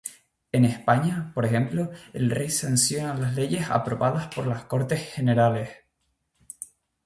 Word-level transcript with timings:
En 0.51 0.65
España, 0.65 1.31
por 1.35 1.45
ejemplo, 1.45 1.91
el 2.13 2.31
Rey 2.31 2.49
sanciona 2.49 3.13
las 3.13 3.35
leyes 3.35 3.69
aprobadas 3.69 4.33
por 4.33 4.47
las 4.47 4.63
Cortes 4.63 4.99
Generales. 5.13 5.69